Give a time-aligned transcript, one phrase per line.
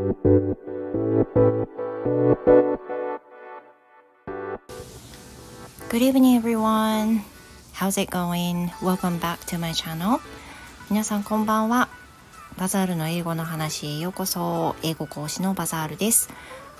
[0.00, 0.56] Good
[5.92, 7.20] evening everyone.
[7.74, 8.70] How's it going?
[8.80, 10.20] Welcome back to my channel.
[10.88, 11.90] 皆さんこんばんは。
[12.56, 14.74] バザールの英語の話へようこそ。
[14.82, 16.30] 英語講師のバザールです。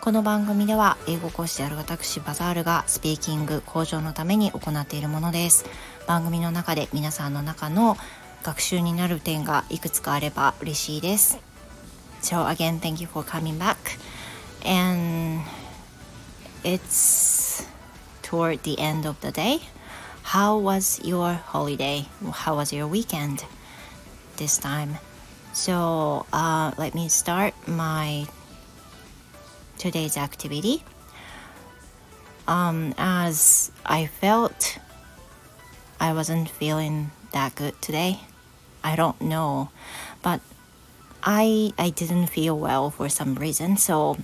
[0.00, 5.66] この番組では英語講師である私バザールがスピーキング向上のために行っているものです。
[6.06, 7.98] 番組の中で皆さんの中の
[8.42, 11.51] 学習になる点がいくつかあれば嬉しいです。
[12.22, 13.98] So again, thank you for coming back.
[14.64, 15.42] And
[16.64, 17.66] it's
[18.22, 19.60] toward the end of the day.
[20.22, 22.06] How was your holiday?
[22.32, 23.44] How was your weekend
[24.36, 24.98] this time?
[25.52, 28.26] So uh, let me start my
[29.76, 30.84] today's activity.
[32.46, 34.78] Um, as I felt
[36.02, 38.18] I wasn't feeling that good today.
[38.82, 39.70] I don't know,
[40.20, 40.40] but
[41.22, 44.16] I I didn't feel well for some reason, so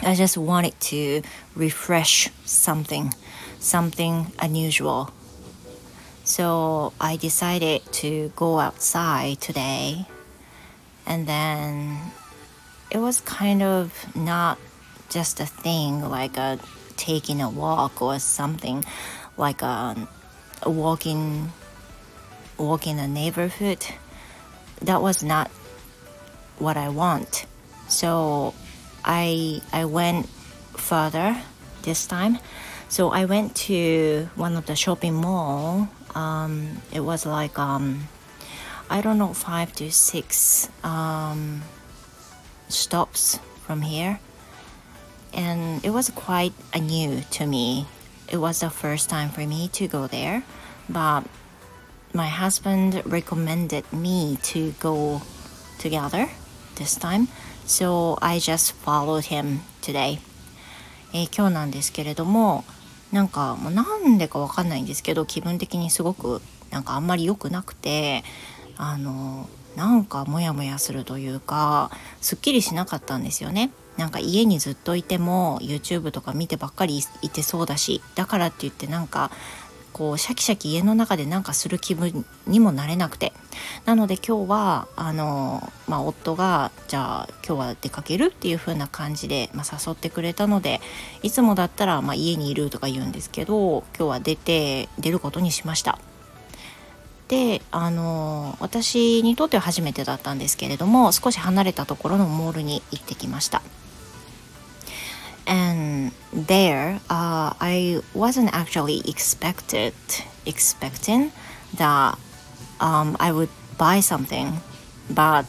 [0.00, 1.22] I just wanted to
[1.54, 3.14] refresh something,
[3.60, 5.10] something unusual.
[6.24, 10.06] So I decided to go outside today.
[11.06, 11.98] And then
[12.90, 14.58] it was kind of not
[15.08, 16.58] just a thing like a
[16.96, 18.84] taking a walk or something
[19.36, 20.08] like a,
[20.62, 21.52] a walking
[22.58, 23.84] a neighborhood
[24.80, 25.50] that was not
[26.62, 27.44] what I want.
[27.88, 28.54] So
[29.04, 30.28] I I went
[30.78, 31.36] further
[31.82, 32.38] this time.
[32.88, 35.88] So I went to one of the shopping mall.
[36.14, 38.08] Um, it was like um,
[38.88, 41.62] I don't know five to six um,
[42.68, 44.20] stops from here,
[45.34, 47.86] and it was quite new to me.
[48.30, 50.44] It was the first time for me to go there,
[50.88, 51.24] but
[52.14, 55.22] my husband recommended me to go
[55.78, 56.28] together
[56.74, 57.28] this time.
[57.66, 60.18] So I just followed him today.
[61.14, 62.64] えー、今日なんですけれども、
[63.12, 66.40] なんかもうなんでかわかんないんですけど、気分的にすごく
[66.70, 68.24] なんかあんまり良くなくて、
[68.76, 71.90] あの、なんかモヤモヤするというか、
[72.20, 73.70] すっきりしなかったんですよね。
[73.96, 79.30] なんか家にずっといても YouTube とか見てばっかりいてそうだし、だからって言ってなんか
[79.92, 83.32] こうシャキシャキ家の中でなんかする気分にもなれなくて
[83.84, 90.80] なので今日はあの、まあ、夫がじゃあ今日は出かけるっていう風な感じで、まあ、誘ってくれたので
[91.22, 95.98] いつもだったら、まあ、家にいるとか言うんですけど今日は出て出ることにしました。
[97.28, 103.62] であの私にとっては初めてだったんですけれども少し離れたところのモールに行ってきました。
[105.46, 109.94] And there uh, I wasn't actually expected
[110.46, 111.32] expecting
[111.74, 112.18] that
[112.80, 113.48] um, I would
[113.78, 114.60] buy something.
[115.10, 115.46] But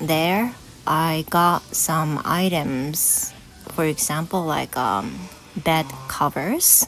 [0.00, 0.54] there
[0.86, 3.32] I got some items.
[3.68, 6.86] For example like um, bed covers.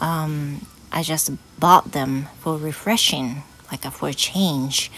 [0.00, 4.90] Um, I just bought them for refreshing like a, for a change.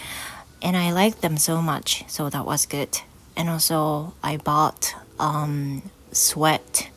[0.61, 3.01] And I liked them so much so that was good.
[3.37, 5.81] And also I bought um,
[6.11, 6.89] sweat.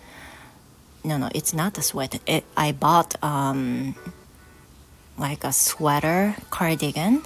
[1.05, 2.21] No, no, it's not a sweat.
[2.27, 3.95] It, I bought um,
[5.17, 7.23] like a sweater cardigan.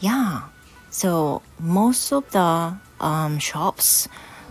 [0.00, 0.42] Yeah.
[0.90, 4.08] So most of the um, shops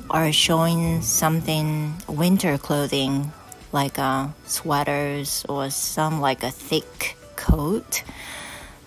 [0.10, 3.32] are showing something winter clothing
[3.72, 8.04] like uh, sweaters or some like a thick coat.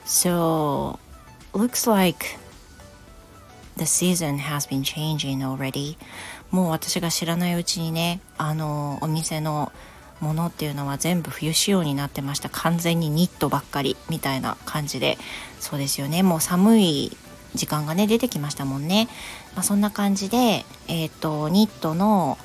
[0.04, 0.98] So
[1.52, 2.38] looks like
[3.76, 5.96] the season has been changing already
[6.50, 9.72] もう私が知らないうちにねあのお店の
[10.20, 12.48] ものっていうのは全部冬仕様になってました。
[12.50, 15.18] 完全にニットばっかりみたいな感じで。
[15.58, 16.22] そうですよね。
[16.22, 17.16] もう寒い
[17.54, 19.08] 時間がね出てきましたもんね、
[19.54, 22.38] まあ、そんな感じでえっ、ー、とニットの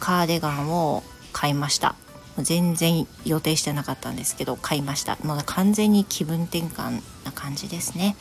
[0.00, 1.02] カーディガンを
[1.32, 1.94] 買いました。
[2.38, 5.16] 全然予定してなかったんですけど買いました。
[5.22, 8.16] もう完全に気分転換な感じですね。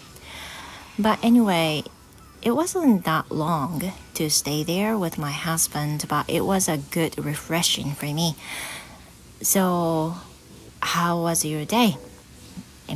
[1.00, 1.84] But anyway
[2.45, 7.19] it wasn't that long to stay there with my husband, but it was a good
[7.23, 8.35] refreshing for me.
[9.43, 10.15] So,
[10.81, 11.97] how was your day?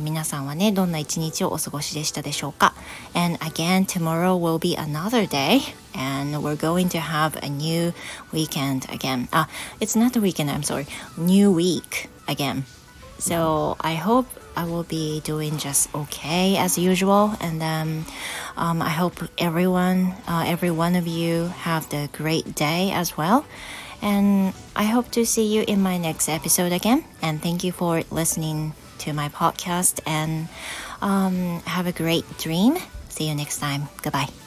[0.01, 2.73] 皆さんはね、どんな一日をお過ごしでしたでしょうか
[3.13, 5.61] ?And again, tomorrow will be another day
[5.93, 7.93] and we're going to have a new
[8.33, 9.29] weekend again.
[9.31, 9.47] Ah,
[9.79, 10.85] it's not a weekend, I'm sorry.
[11.17, 12.65] New week again.
[13.20, 14.26] So I hope
[14.56, 17.34] I will be doing just okay as usual.
[17.40, 18.04] And then
[18.56, 23.44] um, I hope everyone, uh, every one of you, have the great day as well.
[24.02, 27.04] And I hope to see you in my next episode again.
[27.22, 30.00] And thank you for listening to my podcast.
[30.06, 30.48] And
[31.02, 32.76] um, have a great dream.
[33.08, 33.88] See you next time.
[34.02, 34.39] Goodbye.